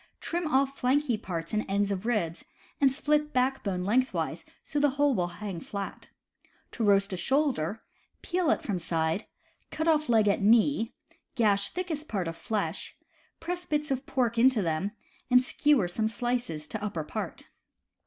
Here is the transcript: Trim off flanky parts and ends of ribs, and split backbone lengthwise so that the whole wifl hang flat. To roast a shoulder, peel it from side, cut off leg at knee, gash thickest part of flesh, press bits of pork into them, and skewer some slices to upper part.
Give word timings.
Trim 0.19 0.47
off 0.47 0.79
flanky 0.81 1.15
parts 1.15 1.53
and 1.53 1.63
ends 1.69 1.91
of 1.91 2.07
ribs, 2.07 2.43
and 2.79 2.91
split 2.91 3.33
backbone 3.33 3.83
lengthwise 3.83 4.43
so 4.63 4.79
that 4.79 4.87
the 4.87 4.93
whole 4.95 5.15
wifl 5.15 5.33
hang 5.33 5.59
flat. 5.59 6.09
To 6.71 6.83
roast 6.83 7.13
a 7.13 7.17
shoulder, 7.17 7.83
peel 8.23 8.49
it 8.49 8.63
from 8.63 8.79
side, 8.79 9.27
cut 9.69 9.87
off 9.87 10.09
leg 10.09 10.27
at 10.27 10.41
knee, 10.41 10.95
gash 11.35 11.69
thickest 11.69 12.07
part 12.07 12.27
of 12.27 12.35
flesh, 12.35 12.97
press 13.39 13.67
bits 13.67 13.91
of 13.91 14.07
pork 14.07 14.39
into 14.39 14.63
them, 14.63 14.89
and 15.29 15.43
skewer 15.43 15.87
some 15.87 16.07
slices 16.07 16.65
to 16.69 16.83
upper 16.83 17.03
part. 17.03 17.43